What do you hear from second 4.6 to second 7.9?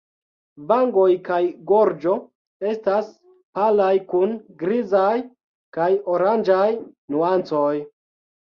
grizaj kaj oranĝaj nuancoj.